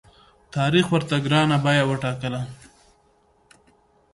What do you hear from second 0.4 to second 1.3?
تاریخ ورته